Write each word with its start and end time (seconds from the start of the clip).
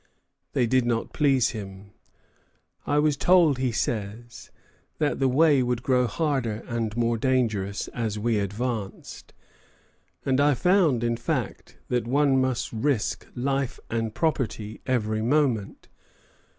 They 0.53 0.65
did 0.65 0.83
not 0.83 1.13
please 1.13 1.49
him. 1.49 1.91
"I 2.87 2.97
was 2.97 3.15
told," 3.15 3.59
he 3.59 3.71
says, 3.71 4.49
"that 4.97 5.19
the 5.19 5.27
way 5.27 5.61
would 5.61 5.83
grow 5.83 6.07
harder 6.07 6.63
and 6.67 6.97
more 6.97 7.19
dangerous 7.19 7.87
as 7.89 8.17
we 8.17 8.39
advanced, 8.39 9.31
and 10.25 10.39
I 10.41 10.55
found, 10.55 11.03
in 11.03 11.17
fact, 11.17 11.77
that 11.89 12.07
one 12.07 12.41
must 12.41 12.73
risk 12.73 13.27
life 13.35 13.79
and 13.91 14.11
property 14.15 14.81
every 14.87 15.21
moment." 15.21 15.87